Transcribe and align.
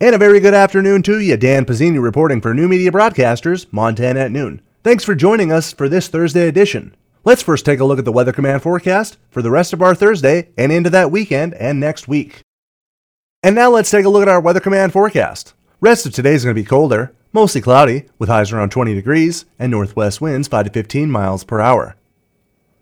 And 0.00 0.14
a 0.14 0.18
very 0.18 0.38
good 0.38 0.54
afternoon 0.54 1.02
to 1.02 1.18
you. 1.18 1.36
Dan 1.36 1.64
Pizzini 1.64 2.00
reporting 2.00 2.40
for 2.40 2.54
New 2.54 2.68
Media 2.68 2.92
Broadcasters, 2.92 3.66
Montana 3.72 4.20
at 4.20 4.30
noon. 4.30 4.62
Thanks 4.84 5.02
for 5.02 5.16
joining 5.16 5.50
us 5.50 5.72
for 5.72 5.88
this 5.88 6.06
Thursday 6.06 6.46
edition. 6.46 6.94
Let's 7.24 7.42
first 7.42 7.66
take 7.66 7.80
a 7.80 7.84
look 7.84 7.98
at 7.98 8.04
the 8.04 8.12
Weather 8.12 8.30
Command 8.30 8.62
forecast 8.62 9.18
for 9.28 9.42
the 9.42 9.50
rest 9.50 9.72
of 9.72 9.82
our 9.82 9.96
Thursday 9.96 10.50
and 10.56 10.70
into 10.70 10.88
that 10.90 11.10
weekend 11.10 11.54
and 11.54 11.80
next 11.80 12.06
week. 12.06 12.42
And 13.42 13.56
now 13.56 13.70
let's 13.70 13.90
take 13.90 14.04
a 14.04 14.08
look 14.08 14.22
at 14.22 14.28
our 14.28 14.40
Weather 14.40 14.60
Command 14.60 14.92
forecast. 14.92 15.54
Rest 15.80 16.06
of 16.06 16.12
today 16.12 16.34
is 16.34 16.44
going 16.44 16.54
to 16.54 16.62
be 16.62 16.64
colder, 16.64 17.12
mostly 17.32 17.60
cloudy, 17.60 18.04
with 18.20 18.28
highs 18.28 18.52
around 18.52 18.70
20 18.70 18.94
degrees 18.94 19.46
and 19.58 19.72
northwest 19.72 20.20
winds 20.20 20.46
5 20.46 20.66
to 20.66 20.70
15 20.70 21.10
miles 21.10 21.42
per 21.42 21.58
hour. 21.58 21.96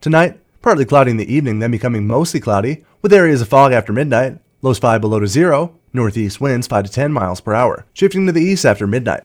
Tonight, 0.03 0.39
partly 0.61 0.85
cloudy 0.85 1.13
in 1.13 1.17
the 1.17 1.35
evening, 1.35 1.61
then 1.61 1.71
becoming 1.71 2.07
mostly 2.07 2.41
cloudy, 2.41 2.85
with 3.01 3.15
areas 3.15 3.41
of 3.41 3.49
fog 3.49 3.73
after 3.73 3.95
midnight, 3.95 4.39
lows 4.61 4.79
5 4.79 5.01
below 5.01 5.19
to 5.19 5.27
0, 5.27 5.76
Northeast 5.93 6.41
winds 6.41 6.67
5 6.67 6.85
to 6.85 6.91
10 6.93 7.13
miles 7.13 7.41
per 7.41 7.55
hour, 7.55 7.87
shifting 7.93 8.27
to 8.27 8.33
the 8.33 8.43
east 8.43 8.65
after 8.65 8.87
midnight. 8.87 9.25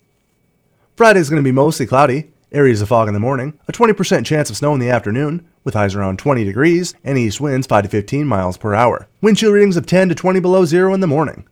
Friday 0.96 1.20
is 1.20 1.30
going 1.30 1.42
to 1.42 1.48
be 1.48 1.52
mostly 1.52 1.86
cloudy, 1.86 2.32
areas 2.52 2.82
of 2.82 2.90
fog 2.90 3.08
in 3.08 3.14
the 3.14 3.20
morning, 3.20 3.58
a 3.68 3.72
20% 3.72 4.26
chance 4.26 4.50
of 4.50 4.58
snow 4.58 4.74
in 4.74 4.80
the 4.80 4.90
afternoon, 4.90 5.48
with 5.64 5.74
highs 5.74 5.96
around 5.96 6.20
20 6.20 6.44
degrees 6.44 6.94
and 7.04 7.18
east 7.18 7.40
winds 7.40 7.68
5 7.68 7.84
to 7.84 7.90
15 7.90 8.26
miles 8.26 8.58
per 8.58 8.74
hour. 8.74 9.08
Wind 9.22 9.38
chill 9.38 9.52
readings 9.52 9.78
of 9.78 9.86
10 9.86 10.10
to 10.10 10.16
20 10.16 10.40
below 10.40 10.66
zero 10.66 10.94
in 10.94 11.00
the 11.00 11.08
morning. 11.08 11.48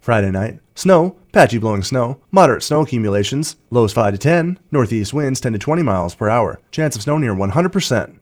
Friday 0.00 0.30
night, 0.30 0.60
snow, 0.74 1.16
patchy 1.32 1.58
blowing 1.58 1.82
snow, 1.82 2.20
moderate 2.30 2.62
snow 2.62 2.82
accumulations, 2.82 3.56
lows 3.70 3.92
5 3.92 4.14
to 4.14 4.18
10, 4.18 4.58
northeast 4.70 5.12
winds 5.12 5.40
10 5.40 5.54
to 5.54 5.58
20 5.58 5.82
miles 5.82 6.14
per 6.14 6.28
hour, 6.28 6.60
chance 6.70 6.94
of 6.94 7.02
snow 7.02 7.18
near 7.18 7.34
100%. 7.34 8.18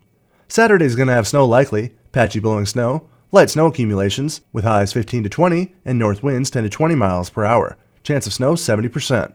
Saturday 0.48 0.84
is 0.84 0.96
going 0.96 1.08
to 1.08 1.14
have 1.14 1.26
snow 1.26 1.44
likely, 1.44 1.94
patchy 2.12 2.38
blowing 2.38 2.66
snow, 2.66 3.08
Light 3.34 3.50
snow 3.50 3.66
accumulations, 3.66 4.42
with 4.52 4.62
highs 4.62 4.92
15 4.92 5.24
to 5.24 5.28
20 5.28 5.74
and 5.84 5.98
north 5.98 6.22
winds 6.22 6.50
10 6.50 6.62
to 6.62 6.70
20 6.70 6.94
miles 6.94 7.30
per 7.30 7.44
hour. 7.44 7.76
Chance 8.04 8.28
of 8.28 8.32
snow 8.32 8.52
70%. 8.52 9.34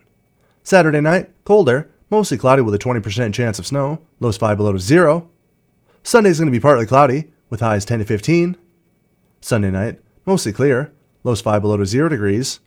Saturday 0.63 1.01
night, 1.01 1.29
colder, 1.43 1.91
mostly 2.09 2.37
cloudy 2.37 2.61
with 2.61 2.73
a 2.73 2.79
20% 2.79 3.33
chance 3.33 3.59
of 3.59 3.67
snow, 3.67 3.99
lows 4.21 4.37
5 4.37 4.55
below 4.55 4.71
to 4.71 4.79
0. 4.79 5.29
Sunday 6.01 6.29
is 6.29 6.39
going 6.39 6.47
to 6.47 6.57
be 6.57 6.61
partly 6.61 6.85
cloudy, 6.85 7.25
with 7.49 7.59
highs 7.59 7.83
10 7.83 7.99
to 7.99 8.05
15. 8.05 8.55
Sunday 9.41 9.69
night, 9.69 9.99
mostly 10.25 10.53
clear, 10.53 10.93
lows 11.25 11.41
5 11.41 11.61
below 11.61 11.75
to 11.75 11.85
0 11.85 12.07
degrees. 12.07 12.61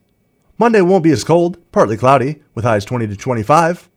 Monday 0.58 0.82
won't 0.82 1.02
be 1.02 1.12
as 1.12 1.24
cold, 1.24 1.56
partly 1.72 1.96
cloudy, 1.96 2.42
with 2.54 2.66
highs 2.66 2.84
20 2.84 3.06
to 3.06 3.16
25. 3.16 3.88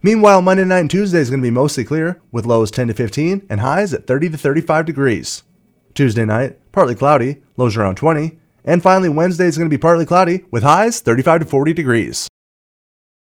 Meanwhile, 0.00 0.42
Monday 0.42 0.64
night 0.64 0.78
and 0.78 0.90
Tuesday 0.92 1.18
is 1.18 1.28
going 1.28 1.40
to 1.40 1.46
be 1.46 1.50
mostly 1.50 1.82
clear, 1.82 2.22
with 2.30 2.46
lows 2.46 2.70
10 2.70 2.86
to 2.86 2.94
15 2.94 3.48
and 3.50 3.62
highs 3.62 3.92
at 3.92 4.06
30 4.06 4.28
to 4.28 4.38
35 4.38 4.86
degrees. 4.86 5.42
Tuesday 5.92 6.24
night, 6.24 6.56
partly 6.74 6.96
cloudy, 6.96 7.36
lows 7.56 7.76
around 7.76 7.94
20. 7.94 8.36
And 8.64 8.82
finally, 8.82 9.08
Wednesday 9.08 9.46
is 9.46 9.56
going 9.56 9.70
to 9.70 9.74
be 9.74 9.80
partly 9.80 10.04
cloudy 10.04 10.44
with 10.50 10.62
highs 10.62 11.00
35 11.00 11.40
to 11.40 11.46
40 11.46 11.72
degrees. 11.72 12.28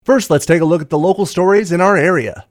First, 0.03 0.31
let's 0.31 0.47
take 0.47 0.61
a 0.61 0.65
look 0.65 0.83
at 0.83 0.91
the 0.91 0.99
local 0.99 1.27
stories 1.27 1.73
in 1.73 1.81
our 1.81 1.97
area. 1.97 2.47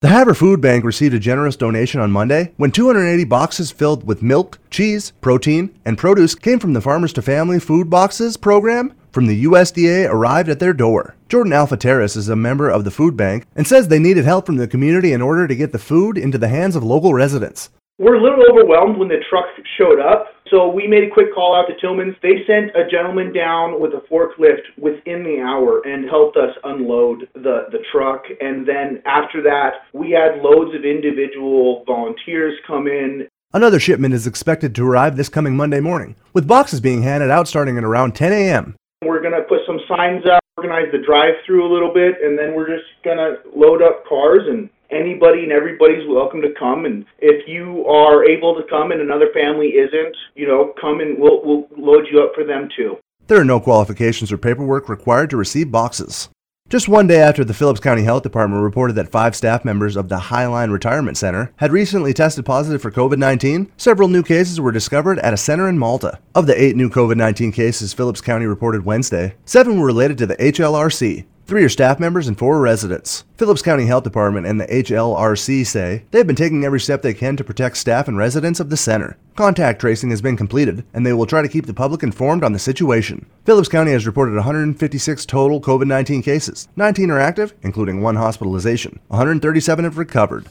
The 0.00 0.08
Havre 0.08 0.34
Food 0.34 0.60
Bank 0.60 0.84
received 0.84 1.14
a 1.14 1.18
generous 1.18 1.56
donation 1.56 2.00
on 2.00 2.10
Monday 2.10 2.52
when 2.58 2.72
280 2.72 3.24
boxes 3.24 3.70
filled 3.70 4.06
with 4.06 4.22
milk, 4.22 4.58
cheese, 4.68 5.12
protein, 5.20 5.74
and 5.84 5.96
produce 5.96 6.34
came 6.34 6.58
from 6.58 6.74
the 6.74 6.82
Farmers 6.82 7.12
to 7.14 7.22
Family 7.22 7.58
Food 7.58 7.88
Boxes 7.88 8.36
program 8.36 8.92
from 9.12 9.26
the 9.26 9.44
USDA 9.44 10.10
arrived 10.10 10.48
at 10.48 10.58
their 10.58 10.74
door. 10.74 11.14
Jordan 11.28 11.52
Alpha 11.52 11.76
Terrace 11.76 12.16
is 12.16 12.28
a 12.28 12.36
member 12.36 12.68
of 12.68 12.84
the 12.84 12.90
food 12.90 13.16
bank 13.16 13.46
and 13.56 13.66
says 13.66 13.88
they 13.88 13.98
needed 13.98 14.24
help 14.24 14.44
from 14.44 14.56
the 14.56 14.68
community 14.68 15.12
in 15.12 15.22
order 15.22 15.48
to 15.48 15.56
get 15.56 15.72
the 15.72 15.78
food 15.78 16.18
into 16.18 16.36
the 16.36 16.48
hands 16.48 16.76
of 16.76 16.82
local 16.82 17.14
residents. 17.14 17.70
We're 17.96 18.16
a 18.16 18.22
little 18.22 18.42
overwhelmed 18.50 18.98
when 18.98 19.06
the 19.06 19.22
truck 19.30 19.44
showed 19.78 20.00
up, 20.00 20.26
so 20.50 20.68
we 20.68 20.88
made 20.88 21.04
a 21.04 21.14
quick 21.14 21.32
call 21.32 21.54
out 21.54 21.66
to 21.68 21.80
Tillman's. 21.80 22.16
They 22.22 22.42
sent 22.44 22.74
a 22.74 22.90
gentleman 22.90 23.32
down 23.32 23.80
with 23.80 23.92
a 23.92 24.02
forklift 24.10 24.66
within 24.76 25.22
the 25.22 25.38
hour 25.40 25.80
and 25.86 26.10
helped 26.10 26.36
us 26.36 26.50
unload 26.64 27.28
the, 27.34 27.66
the 27.70 27.78
truck. 27.92 28.24
And 28.40 28.66
then 28.66 29.00
after 29.06 29.40
that, 29.42 29.86
we 29.92 30.10
had 30.10 30.42
loads 30.42 30.74
of 30.74 30.84
individual 30.84 31.84
volunteers 31.86 32.54
come 32.66 32.88
in. 32.88 33.28
Another 33.52 33.78
shipment 33.78 34.12
is 34.12 34.26
expected 34.26 34.74
to 34.74 34.84
arrive 34.84 35.16
this 35.16 35.28
coming 35.28 35.56
Monday 35.56 35.78
morning, 35.78 36.16
with 36.32 36.48
boxes 36.48 36.80
being 36.80 37.02
handed 37.02 37.30
out 37.30 37.46
starting 37.46 37.78
at 37.78 37.84
around 37.84 38.16
10 38.16 38.32
a.m. 38.32 38.74
We're 39.02 39.22
going 39.22 39.40
to 39.40 39.46
put 39.48 39.60
some 39.68 39.78
signs 39.86 40.24
up, 40.26 40.42
organize 40.56 40.90
the 40.90 40.98
drive 40.98 41.34
through 41.46 41.64
a 41.64 41.70
little 41.72 41.94
bit, 41.94 42.16
and 42.24 42.36
then 42.36 42.56
we're 42.56 42.66
just 42.66 42.90
going 43.04 43.18
to 43.18 43.36
load 43.54 43.82
up 43.82 44.04
cars 44.08 44.42
and 44.48 44.68
anybody 44.90 45.42
and 45.42 45.52
everybody's 45.52 46.06
welcome 46.08 46.40
to 46.42 46.52
come. 46.58 46.84
And 46.84 47.04
if 47.18 47.46
you 47.48 47.86
are 47.86 48.24
able 48.24 48.54
to 48.54 48.62
come 48.68 48.92
and 48.92 49.00
another 49.00 49.28
family 49.32 49.68
isn't 49.68 50.16
you 50.34 50.46
know 50.46 50.74
come 50.80 51.00
and 51.00 51.18
we'll, 51.18 51.42
we'll 51.44 51.66
load 51.76 52.06
you 52.10 52.22
up 52.22 52.32
for 52.34 52.44
them 52.44 52.68
too. 52.76 52.96
There 53.26 53.40
are 53.40 53.44
no 53.44 53.60
qualifications 53.60 54.30
or 54.30 54.38
paperwork 54.38 54.88
required 54.88 55.30
to 55.30 55.36
receive 55.36 55.70
boxes. 55.70 56.28
Just 56.70 56.88
one 56.88 57.06
day 57.06 57.20
after 57.20 57.44
the 57.44 57.52
Phillips 57.52 57.78
County 57.78 58.04
Health 58.04 58.22
Department 58.22 58.62
reported 58.62 58.94
that 58.94 59.10
five 59.10 59.36
staff 59.36 59.66
members 59.66 59.96
of 59.96 60.08
the 60.08 60.16
Highline 60.16 60.72
Retirement 60.72 61.18
Center 61.18 61.52
had 61.56 61.72
recently 61.72 62.14
tested 62.14 62.46
positive 62.46 62.80
for 62.80 62.90
COVID 62.90 63.18
19, 63.18 63.70
several 63.76 64.08
new 64.08 64.22
cases 64.22 64.58
were 64.58 64.72
discovered 64.72 65.18
at 65.18 65.34
a 65.34 65.36
center 65.36 65.68
in 65.68 65.78
Malta. 65.78 66.18
Of 66.34 66.46
the 66.46 66.60
eight 66.60 66.74
new 66.74 66.88
COVID 66.88 67.16
19 67.16 67.52
cases 67.52 67.92
Phillips 67.92 68.22
County 68.22 68.46
reported 68.46 68.86
Wednesday, 68.86 69.34
seven 69.44 69.78
were 69.78 69.86
related 69.86 70.16
to 70.18 70.26
the 70.26 70.36
HLRC, 70.36 71.26
Three 71.46 71.62
are 71.62 71.68
staff 71.68 72.00
members 72.00 72.26
and 72.26 72.38
four 72.38 72.56
are 72.56 72.60
residents. 72.62 73.24
Phillips 73.36 73.60
County 73.60 73.84
Health 73.84 74.04
Department 74.04 74.46
and 74.46 74.58
the 74.58 74.66
HLRC 74.66 75.66
say 75.66 76.04
they 76.10 76.16
have 76.16 76.26
been 76.26 76.34
taking 76.34 76.64
every 76.64 76.80
step 76.80 77.02
they 77.02 77.12
can 77.12 77.36
to 77.36 77.44
protect 77.44 77.76
staff 77.76 78.08
and 78.08 78.16
residents 78.16 78.60
of 78.60 78.70
the 78.70 78.78
center. 78.78 79.18
Contact 79.36 79.78
tracing 79.78 80.08
has 80.08 80.22
been 80.22 80.38
completed, 80.38 80.86
and 80.94 81.04
they 81.04 81.12
will 81.12 81.26
try 81.26 81.42
to 81.42 81.48
keep 81.48 81.66
the 81.66 81.74
public 81.74 82.02
informed 82.02 82.44
on 82.44 82.54
the 82.54 82.58
situation. 82.58 83.26
Phillips 83.44 83.68
County 83.68 83.92
has 83.92 84.06
reported 84.06 84.34
156 84.36 85.26
total 85.26 85.60
COVID 85.60 85.86
19 85.86 86.22
cases. 86.22 86.66
19 86.76 87.10
are 87.10 87.20
active, 87.20 87.52
including 87.60 88.00
one 88.00 88.16
hospitalization. 88.16 88.98
137 89.08 89.84
have 89.84 89.98
recovered. 89.98 90.46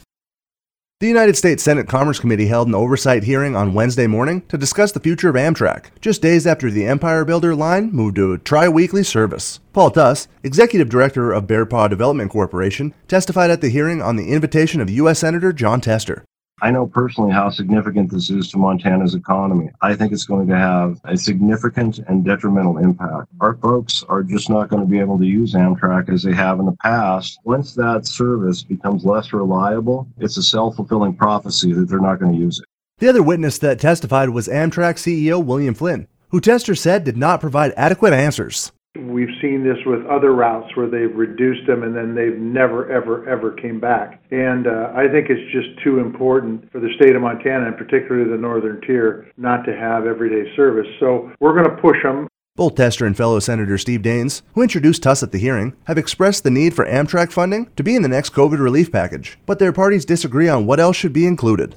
The 1.04 1.10
United 1.10 1.36
States 1.36 1.62
Senate 1.62 1.90
Commerce 1.90 2.18
Committee 2.18 2.48
held 2.48 2.70
an 2.70 2.76
oversight 2.76 3.26
hearing 3.26 3.58
on 3.58 3.74
Wednesday 3.74 4.08
morning 4.08 4.40
to 4.48 4.58
discuss 4.58 4.94
the 4.94 5.02
future 5.02 5.28
of 5.28 5.36
Amtrak, 5.36 5.88
just 6.00 6.22
days 6.22 6.48
after 6.48 6.72
the 6.72 6.86
Empire 6.86 7.26
Builder 7.26 7.54
line 7.54 7.92
moved 7.92 8.16
to 8.16 8.32
a 8.32 8.38
tri 8.38 8.70
weekly 8.70 9.04
service. 9.04 9.60
Paul 9.74 9.92
Tuss, 9.92 10.30
Executive 10.44 10.88
Director 10.88 11.34
of 11.34 11.46
Bear 11.46 11.66
Paw 11.66 11.90
Development 11.90 12.32
Corporation, 12.32 12.94
testified 13.10 13.52
at 13.52 13.60
the 13.60 13.68
hearing 13.68 14.02
on 14.02 14.16
the 14.16 14.32
invitation 14.32 14.80
of 14.80 14.90
U.S. 14.90 15.20
Senator 15.20 15.52
Jon 15.52 15.82
Tester. 15.82 16.24
I 16.64 16.72
know 16.72 16.88
personally 16.88 17.34
how 17.34 17.50
significant 17.50 18.10
this 18.10 18.30
is 18.30 18.50
to 18.52 18.58
Montana's 18.58 19.16
economy. 19.16 19.70
I 19.82 19.96
think 19.96 20.14
it's 20.14 20.24
going 20.24 20.48
to 20.48 20.58
have 20.58 20.98
a 21.04 21.18
significant 21.18 22.00
and 22.08 22.24
detrimental 22.24 22.78
impact. 22.78 23.28
Our 23.42 23.56
folks 23.56 24.02
are 24.08 24.24
just 24.24 24.50
not 24.50 24.70
going 24.70 24.82
to 24.82 24.88
be 24.88 25.02
able 25.02 25.20
to 25.20 25.26
use 25.26 25.56
Amtrak 25.56 26.08
as 26.08 26.24
they 26.24 26.32
have 26.32 26.62
in 26.62 26.66
the 26.66 26.78
past. 26.82 27.38
Once 27.44 27.74
that 27.76 28.08
service 28.08 28.64
becomes 28.64 29.04
less 29.04 29.34
reliable, 29.34 30.08
it's 30.20 30.38
a 30.38 30.42
self 30.42 30.78
fulfilling 30.78 31.18
prophecy 31.18 31.74
that 31.74 31.90
they're 31.90 32.00
not 32.00 32.22
going 32.22 32.32
to 32.32 32.40
use 32.40 32.60
it. 32.60 32.66
The 33.00 33.10
other 33.10 33.24
witness 33.24 33.58
that 33.58 33.78
testified 33.78 34.30
was 34.30 34.48
Amtrak 34.48 34.96
CEO 34.96 35.44
William 35.44 35.74
Flynn, 35.74 36.08
who 36.30 36.40
Tester 36.40 36.76
said 36.76 37.04
did 37.04 37.18
not 37.18 37.42
provide 37.42 37.74
adequate 37.76 38.14
answers. 38.14 38.72
We've 38.96 39.34
seen 39.42 39.64
this 39.64 39.78
with 39.88 40.06
other 40.06 40.36
routes 40.36 40.76
where 40.76 40.88
they've 40.88 41.16
reduced 41.16 41.66
them 41.66 41.82
and 41.82 41.96
then 41.96 42.14
they've 42.14 42.38
never, 42.38 42.92
ever, 42.92 43.28
ever 43.28 43.52
came 43.54 43.80
back. 43.80 44.22
And 44.30 44.68
uh, 44.68 44.92
I 44.96 45.08
think 45.08 45.32
it's 45.32 45.52
just 45.52 45.84
too 45.84 45.98
important 45.98 46.72
for 46.72 46.80
the 46.80 46.94
state 46.98 47.16
of 47.16 47.24
Montana, 47.24 47.68
and 47.68 47.78
particularly 47.78 48.30
the 48.30 48.38
northern 48.38 48.82
tier, 48.82 49.32
not 49.36 49.64
to 49.66 49.76
have 49.76 50.06
everyday 50.06 50.56
service. 50.56 50.86
So 51.00 51.32
we're 51.40 51.54
going 51.54 51.76
to 51.76 51.82
push 51.82 51.98
them. 52.04 52.28
Both 52.56 52.76
Tester 52.76 53.08
and 53.08 53.18
fellow 53.18 53.40
Senator 53.40 53.80
Steve 53.80 54.04
Daines, 54.04 54.44
who 54.54 54.62
introduced 54.62 55.02
Tuss 55.02 55.24
at 55.24 55.32
the 55.32 55.40
hearing, 55.40 55.76
have 55.86 55.98
expressed 55.98 56.44
the 56.44 56.52
need 56.52 56.76
for 56.76 56.86
Amtrak 56.86 57.32
funding 57.32 57.72
to 57.76 57.84
be 57.84 57.96
in 57.96 58.04
the 58.04 58.08
next 58.08 58.32
COVID 58.34 58.60
relief 58.60 58.92
package, 58.92 59.40
but 59.48 59.58
their 59.58 59.74
parties 59.74 60.06
disagree 60.06 60.48
on 60.48 60.68
what 60.68 60.80
else 60.80 60.96
should 60.96 61.14
be 61.14 61.26
included. 61.26 61.76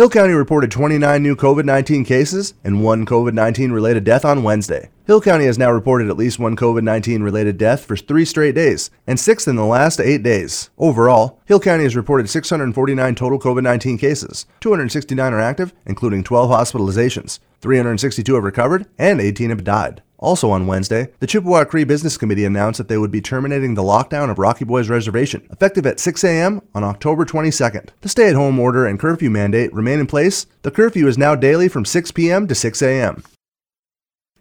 Hill 0.00 0.08
County 0.08 0.32
reported 0.32 0.70
29 0.70 1.22
new 1.22 1.36
COVID 1.36 1.66
19 1.66 2.06
cases 2.06 2.54
and 2.64 2.82
one 2.82 3.04
COVID 3.04 3.34
19 3.34 3.70
related 3.70 4.02
death 4.02 4.24
on 4.24 4.42
Wednesday. 4.42 4.88
Hill 5.06 5.20
County 5.20 5.44
has 5.44 5.58
now 5.58 5.70
reported 5.70 6.08
at 6.08 6.16
least 6.16 6.38
one 6.38 6.56
COVID 6.56 6.82
19 6.82 7.22
related 7.22 7.58
death 7.58 7.84
for 7.84 7.98
three 7.98 8.24
straight 8.24 8.54
days, 8.54 8.90
and 9.06 9.20
six 9.20 9.46
in 9.46 9.56
the 9.56 9.64
last 9.66 10.00
eight 10.00 10.22
days. 10.22 10.70
Overall, 10.78 11.38
Hill 11.44 11.60
County 11.60 11.82
has 11.82 11.96
reported 11.96 12.30
649 12.30 13.14
total 13.14 13.38
COVID 13.38 13.62
19 13.62 13.98
cases. 13.98 14.46
269 14.60 15.34
are 15.34 15.38
active, 15.38 15.74
including 15.84 16.24
12 16.24 16.48
hospitalizations. 16.48 17.38
362 17.60 18.34
have 18.36 18.42
recovered, 18.42 18.86
and 18.96 19.20
18 19.20 19.50
have 19.50 19.64
died. 19.64 20.02
Also 20.20 20.50
on 20.50 20.66
Wednesday, 20.66 21.08
the 21.18 21.26
Chippewa 21.26 21.64
Cree 21.64 21.84
Business 21.84 22.18
Committee 22.18 22.44
announced 22.44 22.78
that 22.78 22.88
they 22.88 22.98
would 22.98 23.10
be 23.10 23.22
terminating 23.22 23.74
the 23.74 23.82
lockdown 23.82 24.30
of 24.30 24.38
Rocky 24.38 24.66
Boys 24.66 24.90
Reservation, 24.90 25.46
effective 25.50 25.86
at 25.86 25.98
6 25.98 26.22
a.m. 26.24 26.60
on 26.74 26.84
October 26.84 27.24
22nd. 27.24 27.88
The 28.02 28.08
stay 28.08 28.28
at 28.28 28.34
home 28.34 28.60
order 28.60 28.86
and 28.86 29.00
curfew 29.00 29.30
mandate 29.30 29.72
remain 29.72 29.98
in 29.98 30.06
place. 30.06 30.46
The 30.62 30.70
curfew 30.70 31.08
is 31.08 31.16
now 31.16 31.34
daily 31.34 31.68
from 31.68 31.86
6 31.86 32.12
p.m. 32.12 32.46
to 32.46 32.54
6 32.54 32.82
a.m. 32.82 33.22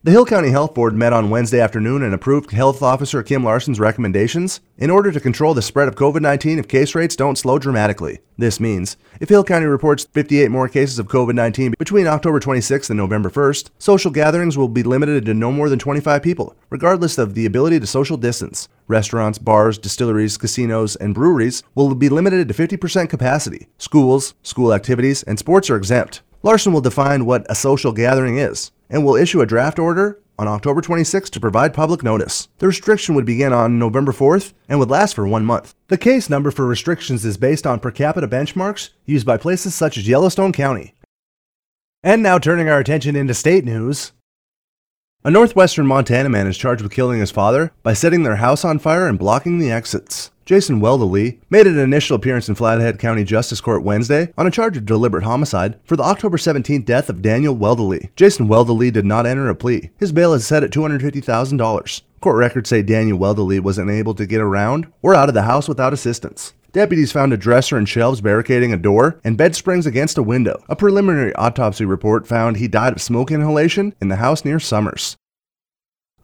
The 0.01 0.11
Hill 0.11 0.25
County 0.25 0.49
Health 0.49 0.73
Board 0.73 0.95
met 0.95 1.11
on 1.11 1.29
Wednesday 1.29 1.59
afternoon 1.59 2.03
and 2.03 2.13
approved 2.13 2.51
Health 2.51 2.81
Officer 2.81 3.21
Kim 3.21 3.43
Larson's 3.43 3.81
recommendations 3.81 4.61
in 4.77 4.89
order 4.89 5.11
to 5.11 5.19
control 5.19 5.53
the 5.53 5.61
spread 5.61 5.89
of 5.89 5.95
COVID 5.95 6.21
19 6.21 6.57
if 6.57 6.69
case 6.69 6.95
rates 6.95 7.17
don't 7.17 7.37
slow 7.37 7.59
dramatically. 7.59 8.19
This 8.37 8.61
means 8.61 8.95
if 9.19 9.27
Hill 9.27 9.43
County 9.43 9.65
reports 9.65 10.07
58 10.13 10.51
more 10.51 10.69
cases 10.69 10.99
of 10.99 11.09
COVID 11.09 11.35
19 11.35 11.73
between 11.77 12.07
October 12.07 12.39
26th 12.39 12.89
and 12.89 12.95
November 12.95 13.29
1st, 13.29 13.71
social 13.77 14.09
gatherings 14.09 14.57
will 14.57 14.69
be 14.69 14.83
limited 14.83 15.25
to 15.25 15.33
no 15.33 15.51
more 15.51 15.67
than 15.67 15.79
25 15.79 16.23
people, 16.23 16.55
regardless 16.69 17.17
of 17.17 17.33
the 17.33 17.45
ability 17.45 17.77
to 17.81 17.85
social 17.85 18.15
distance. 18.15 18.69
Restaurants, 18.87 19.37
bars, 19.37 19.77
distilleries, 19.77 20.37
casinos, 20.37 20.95
and 20.95 21.13
breweries 21.13 21.61
will 21.75 21.93
be 21.93 22.07
limited 22.07 22.47
to 22.47 22.53
50% 22.53 23.09
capacity. 23.09 23.67
Schools, 23.77 24.33
school 24.43 24.73
activities, 24.73 25.23
and 25.23 25.37
sports 25.37 25.69
are 25.69 25.75
exempt. 25.75 26.21
Larson 26.41 26.71
will 26.71 26.81
define 26.81 27.25
what 27.25 27.45
a 27.49 27.55
social 27.55 27.91
gathering 27.91 28.37
is 28.37 28.71
and 28.89 29.03
will 29.03 29.15
issue 29.15 29.41
a 29.41 29.45
draft 29.45 29.77
order 29.77 30.21
on 30.37 30.47
October 30.47 30.79
26 30.79 31.29
to 31.31 31.39
provide 31.39 31.73
public 31.73 32.01
notice. 32.01 32.47
The 32.59 32.67
restriction 32.67 33.13
would 33.15 33.25
begin 33.25 33.51
on 33.51 33.77
November 33.77 34.13
4th 34.13 34.53
and 34.69 34.79
would 34.79 34.89
last 34.89 35.15
for 35.15 35.27
one 35.27 35.45
month. 35.45 35.75
The 35.89 35.97
case 35.97 36.29
number 36.29 36.49
for 36.49 36.65
restrictions 36.65 37.25
is 37.25 37.35
based 37.35 37.67
on 37.67 37.81
per 37.81 37.91
capita 37.91 38.27
benchmarks 38.27 38.91
used 39.05 39.25
by 39.25 39.35
places 39.35 39.75
such 39.75 39.97
as 39.97 40.07
Yellowstone 40.07 40.53
County. 40.53 40.95
And 42.03 42.23
now 42.23 42.39
turning 42.39 42.69
our 42.69 42.79
attention 42.79 43.17
into 43.17 43.33
state 43.33 43.65
news. 43.65 44.13
A 45.25 45.29
northwestern 45.29 45.85
Montana 45.85 46.29
man 46.29 46.47
is 46.47 46.57
charged 46.57 46.81
with 46.81 46.93
killing 46.93 47.19
his 47.19 47.29
father 47.29 47.73
by 47.83 47.91
setting 47.91 48.23
their 48.23 48.37
house 48.37 48.63
on 48.63 48.79
fire 48.79 49.05
and 49.05 49.19
blocking 49.19 49.59
the 49.59 49.69
exits. 49.69 50.31
Jason 50.45 50.79
Welderly 50.79 51.41
made 51.49 51.67
an 51.67 51.77
initial 51.77 52.15
appearance 52.15 52.47
in 52.47 52.55
Flathead 52.55 52.99
County 52.99 53.25
Justice 53.25 53.59
Court 53.59 53.83
Wednesday 53.83 54.31
on 54.37 54.47
a 54.47 54.51
charge 54.51 54.77
of 54.77 54.85
deliberate 54.85 55.25
homicide 55.25 55.77
for 55.83 55.97
the 55.97 56.03
October 56.03 56.37
17th 56.37 56.85
death 56.85 57.09
of 57.09 57.21
Daniel 57.21 57.53
Welderly. 57.53 58.09
Jason 58.15 58.47
Welderly 58.47 58.91
did 58.91 59.03
not 59.03 59.25
enter 59.25 59.49
a 59.49 59.55
plea. 59.55 59.89
His 59.99 60.13
bail 60.13 60.33
is 60.33 60.47
set 60.47 60.63
at 60.63 60.71
$250,000. 60.71 62.01
Court 62.21 62.37
records 62.37 62.69
say 62.69 62.81
Daniel 62.81 63.19
Welderly 63.19 63.59
was 63.59 63.77
unable 63.77 64.15
to 64.15 64.25
get 64.25 64.39
around 64.39 64.87
or 65.01 65.13
out 65.13 65.27
of 65.27 65.35
the 65.35 65.41
house 65.41 65.67
without 65.67 65.91
assistance. 65.91 66.53
Deputies 66.71 67.11
found 67.11 67.33
a 67.33 67.37
dresser 67.37 67.77
and 67.77 67.89
shelves 67.89 68.21
barricading 68.21 68.71
a 68.71 68.77
door 68.77 69.19
and 69.23 69.35
bed 69.35 69.55
springs 69.55 69.87
against 69.87 70.19
a 70.19 70.23
window. 70.23 70.63
A 70.69 70.75
preliminary 70.75 71.33
autopsy 71.33 71.83
report 71.83 72.27
found 72.27 72.57
he 72.57 72.67
died 72.67 72.93
of 72.93 73.01
smoke 73.01 73.31
inhalation 73.31 73.95
in 73.99 74.09
the 74.09 74.17
house 74.17 74.45
near 74.45 74.59
Somers. 74.59 75.17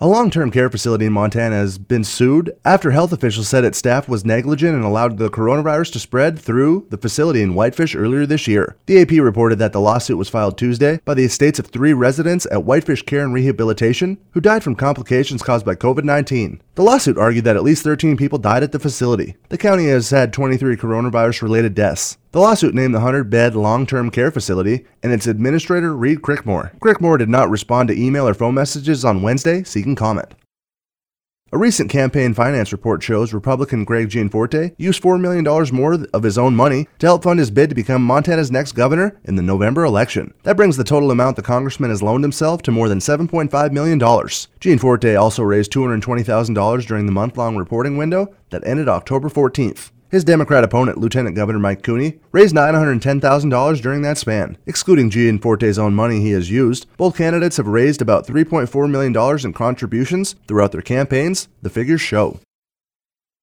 A 0.01 0.07
long 0.09 0.30
term 0.30 0.51
care 0.51 0.69
facility 0.69 1.06
in 1.06 1.13
Montana 1.13 1.56
has 1.56 1.77
been 1.77 2.03
sued 2.03 2.51
after 2.65 2.92
health 2.92 3.13
officials 3.13 3.47
said 3.47 3.63
its 3.63 3.77
staff 3.77 4.09
was 4.09 4.25
negligent 4.25 4.75
and 4.75 4.83
allowed 4.83 5.18
the 5.18 5.30
coronavirus 5.30 5.94
to 5.94 6.00
spread 6.00 6.38
through 6.38 6.86
the 6.89 6.97
facility 6.97 7.42
in 7.42 7.53
Whitefish 7.53 7.95
earlier 7.95 8.25
this 8.25 8.45
year. 8.45 8.75
The 8.88 9.00
AP 9.01 9.12
reported 9.12 9.57
that 9.59 9.71
the 9.71 9.80
lawsuit 9.80 10.18
was 10.18 10.27
filed 10.27 10.57
Tuesday 10.57 11.00
by 11.06 11.13
the 11.13 11.24
estates 11.24 11.59
of 11.59 11.68
three 11.68 11.94
residents 11.94 12.45
at 12.51 12.65
Whitefish 12.65 13.03
Care 13.03 13.24
and 13.24 13.33
Rehabilitation 13.33 14.18
who 14.31 14.42
died 14.42 14.63
from 14.65 14.75
complications 14.75 15.42
caused 15.42 15.65
by 15.65 15.75
COVID 15.75 16.03
19. 16.03 16.62
The 16.75 16.83
lawsuit 16.83 17.18
argued 17.18 17.45
that 17.45 17.56
at 17.56 17.63
least 17.63 17.86
13 17.86 18.18
people 18.18 18.38
died 18.38 18.63
at 18.63 18.74
the 18.74 18.80
facility. 18.80 19.38
The 19.47 19.57
county 19.57 19.88
has 19.88 20.09
had 20.09 20.33
23 20.33 20.75
coronavirus 20.75 21.42
related 21.42 21.74
deaths. 21.74 22.18
The 22.35 22.41
lawsuit 22.41 22.75
named 22.75 22.93
the 22.93 22.99
100 22.99 23.29
bed 23.29 23.55
long 23.55 23.85
term 23.85 24.11
care 24.11 24.29
facility 24.29 24.85
and 25.01 25.13
its 25.13 25.25
administrator, 25.25 25.95
Reed 25.95 26.21
Crickmore. 26.21 26.77
Crickmore 26.79 27.17
did 27.17 27.29
not 27.29 27.49
respond 27.49 27.87
to 27.87 27.97
email 27.97 28.27
or 28.27 28.33
phone 28.33 28.55
messages 28.55 29.05
on 29.05 29.21
Wednesday 29.21 29.63
seeking 29.63 29.95
comment. 29.95 30.35
A 31.53 31.57
recent 31.57 31.89
campaign 31.89 32.33
finance 32.33 32.73
report 32.73 33.01
shows 33.01 33.33
Republican 33.33 33.85
Greg 33.85 34.09
Gianforte 34.09 34.73
used 34.77 35.01
$4 35.01 35.17
million 35.17 35.45
more 35.73 36.05
of 36.13 36.23
his 36.23 36.37
own 36.37 36.57
money 36.57 36.89
to 36.99 37.07
help 37.07 37.23
fund 37.23 37.39
his 37.39 37.51
bid 37.51 37.69
to 37.69 37.75
become 37.75 38.03
Montana's 38.03 38.51
next 38.51 38.73
governor 38.73 39.17
in 39.23 39.37
the 39.37 39.41
November 39.41 39.85
election. 39.85 40.33
That 40.43 40.57
brings 40.57 40.75
the 40.75 40.83
total 40.83 41.11
amount 41.11 41.37
the 41.37 41.41
congressman 41.41 41.89
has 41.89 42.03
loaned 42.03 42.25
himself 42.25 42.61
to 42.63 42.71
more 42.71 42.89
than 42.89 42.99
$7.5 42.99 43.71
million. 43.71 43.97
Gianforte 43.97 45.17
also 45.17 45.41
raised 45.41 45.71
$220,000 45.71 46.85
during 46.85 47.05
the 47.05 47.13
month 47.13 47.37
long 47.37 47.55
reporting 47.55 47.95
window 47.95 48.35
that 48.49 48.67
ended 48.67 48.89
October 48.89 49.29
14th. 49.29 49.91
His 50.15 50.23
Democrat 50.23 50.63
opponent, 50.63 50.97
Lieutenant 50.97 51.35
Governor 51.35 51.59
Mike 51.59 51.83
Cooney, 51.83 52.19
raised 52.31 52.56
$910,000 52.56 53.81
during 53.81 54.01
that 54.03 54.17
span. 54.17 54.57
Excluding 54.65 55.09
Gianforte's 55.09 55.77
own 55.77 55.94
money 55.94 56.21
he 56.21 56.31
has 56.31 56.50
used, 56.50 56.85
both 56.95 57.17
candidates 57.17 57.57
have 57.57 57.67
raised 57.67 58.01
about 58.01 58.25
$3.4 58.25 58.89
million 58.89 59.45
in 59.45 59.51
contributions 59.51 60.35
throughout 60.47 60.71
their 60.71 60.81
campaigns, 60.81 61.50
the 61.62 61.69
figures 61.69 62.00
show. 62.00 62.39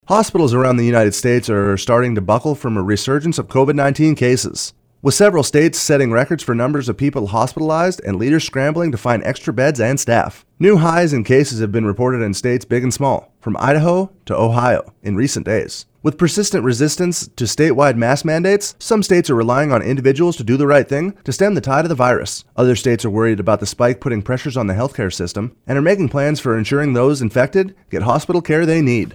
Hospitals 0.09 0.55
around 0.55 0.79
the 0.79 0.87
United 0.87 1.13
States 1.15 1.51
are 1.51 1.77
starting 1.77 2.15
to 2.15 2.23
buckle 2.23 2.55
from 2.55 2.79
a 2.79 2.83
resurgence 2.83 3.37
of 3.37 3.49
COVID 3.49 3.75
19 3.75 4.15
cases. 4.15 4.73
With 5.03 5.13
several 5.13 5.43
states 5.43 5.79
setting 5.79 6.11
records 6.11 6.43
for 6.43 6.55
numbers 6.55 6.89
of 6.89 6.97
people 6.97 7.27
hospitalized 7.27 8.01
and 8.03 8.17
leaders 8.17 8.45
scrambling 8.45 8.93
to 8.93 8.97
find 8.97 9.23
extra 9.25 9.53
beds 9.53 9.79
and 9.79 10.01
staff. 10.01 10.47
New 10.59 10.79
highs 10.79 11.13
in 11.13 11.23
cases 11.23 11.61
have 11.61 11.71
been 11.71 11.85
reported 11.85 12.23
in 12.23 12.33
states 12.33 12.65
big 12.65 12.83
and 12.83 12.95
small, 12.95 13.31
from 13.41 13.59
Idaho 13.59 14.11
to 14.25 14.35
Ohio, 14.35 14.95
in 15.03 15.17
recent 15.17 15.45
days. 15.45 15.85
With 16.03 16.19
persistent 16.19 16.65
resistance 16.65 17.29
to 17.29 17.45
statewide 17.45 17.95
mask 17.95 18.25
mandates, 18.25 18.75
some 18.81 19.05
states 19.05 19.31
are 19.31 19.37
relying 19.37 19.71
on 19.71 19.83
individuals 19.83 20.37
to 20.37 20.43
do 20.43 20.57
the 20.57 20.67
right 20.67 20.89
thing 20.89 21.17
to 21.23 21.33
stem 21.33 21.55
the 21.55 21.61
tide 21.61 21.85
of 21.85 21.91
the 21.91 21.95
virus. 21.95 22.45
Other 22.57 22.75
states 22.75 23.05
are 23.05 23.11
worried 23.11 23.39
about 23.39 23.61
the 23.61 23.67
spike 23.67 24.01
putting 24.01 24.21
pressures 24.21 24.57
on 24.57 24.67
the 24.67 24.75
healthcare 24.75 25.15
system 25.15 25.57
and 25.65 25.79
are 25.79 25.83
making 25.83 26.09
plans 26.09 26.41
for 26.41 26.59
ensuring 26.59 26.93
those 26.93 27.23
infected 27.23 27.77
get 27.89 28.03
hospital 28.03 28.43
care 28.43 28.67
they 28.67 28.83
need. 28.83 29.15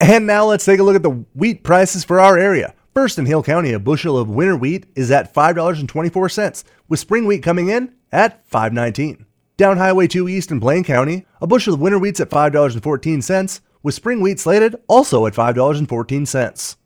And 0.00 0.26
now 0.26 0.46
let's 0.46 0.64
take 0.64 0.80
a 0.80 0.82
look 0.82 0.96
at 0.96 1.02
the 1.02 1.24
wheat 1.34 1.62
prices 1.62 2.02
for 2.02 2.18
our 2.18 2.38
area. 2.38 2.74
First 2.94 3.18
in 3.18 3.26
Hill 3.26 3.42
County, 3.42 3.72
a 3.72 3.78
bushel 3.78 4.16
of 4.16 4.30
winter 4.30 4.56
wheat 4.56 4.86
is 4.94 5.10
at 5.10 5.34
$5.24, 5.34 6.64
with 6.88 7.00
spring 7.00 7.26
wheat 7.26 7.42
coming 7.42 7.68
in 7.68 7.92
at 8.10 8.48
$5.19. 8.48 9.26
Down 9.58 9.76
Highway 9.76 10.06
2 10.06 10.28
East 10.30 10.50
in 10.50 10.60
Blaine 10.60 10.84
County, 10.84 11.26
a 11.42 11.46
bushel 11.46 11.74
of 11.74 11.80
winter 11.80 11.98
wheat's 11.98 12.20
at 12.20 12.30
$5.14, 12.30 13.60
with 13.84 13.94
spring 13.94 14.20
wheat 14.20 14.40
slated 14.40 14.74
also 14.88 15.26
at 15.26 15.34
$5.14. 15.34 16.76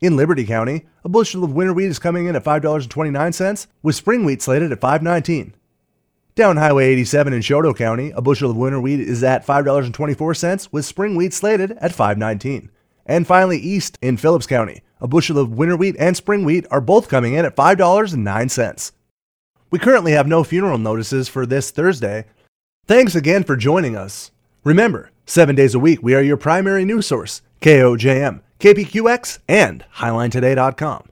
In 0.00 0.16
Liberty 0.16 0.44
County, 0.44 0.84
a 1.02 1.08
bushel 1.08 1.42
of 1.42 1.54
winter 1.54 1.72
wheat 1.72 1.86
is 1.86 1.98
coming 1.98 2.26
in 2.26 2.36
at 2.36 2.44
$5.29, 2.44 3.66
with 3.82 3.96
spring 3.96 4.24
wheat 4.24 4.42
slated 4.42 4.70
at 4.70 4.80
$5.19. 4.80 5.54
Down 6.34 6.56
Highway 6.58 6.86
87 6.88 7.32
in 7.32 7.40
Chouteau 7.40 7.74
County, 7.74 8.10
a 8.10 8.20
bushel 8.20 8.50
of 8.50 8.56
winter 8.56 8.80
wheat 8.80 9.00
is 9.00 9.24
at 9.24 9.46
$5.24, 9.46 10.68
with 10.70 10.84
spring 10.84 11.16
wheat 11.16 11.32
slated 11.32 11.72
at 11.78 11.92
$5.19. 11.92 12.68
And 13.06 13.26
finally, 13.26 13.58
east 13.58 13.98
in 14.02 14.18
Phillips 14.18 14.46
County, 14.46 14.82
a 15.00 15.08
bushel 15.08 15.38
of 15.38 15.52
winter 15.52 15.76
wheat 15.76 15.96
and 15.98 16.14
spring 16.14 16.44
wheat 16.44 16.66
are 16.70 16.80
both 16.80 17.08
coming 17.08 17.32
in 17.32 17.46
at 17.46 17.56
$5.09. 17.56 18.92
We 19.70 19.78
currently 19.78 20.12
have 20.12 20.26
no 20.26 20.44
funeral 20.44 20.78
notices 20.78 21.28
for 21.28 21.46
this 21.46 21.70
Thursday. 21.70 22.26
Thanks 22.86 23.14
again 23.14 23.44
for 23.44 23.56
joining 23.56 23.96
us. 23.96 24.30
Remember, 24.62 25.10
seven 25.24 25.54
days 25.54 25.74
a 25.74 25.78
week, 25.78 26.02
we 26.02 26.14
are 26.14 26.22
your 26.22 26.36
primary 26.36 26.84
news 26.84 27.06
source 27.06 27.42
KOJM, 27.60 28.40
KPQX, 28.60 29.38
and 29.48 29.84
HighlineToday.com. 29.96 31.08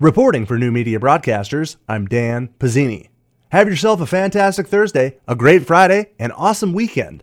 Reporting 0.00 0.46
for 0.46 0.58
New 0.58 0.72
Media 0.72 0.98
Broadcasters, 0.98 1.76
I'm 1.88 2.06
Dan 2.06 2.48
Pizzini. 2.58 3.08
Have 3.50 3.68
yourself 3.68 4.00
a 4.00 4.06
fantastic 4.06 4.66
Thursday, 4.66 5.18
a 5.28 5.36
great 5.36 5.66
Friday, 5.66 6.12
and 6.18 6.32
awesome 6.32 6.72
weekend. 6.72 7.22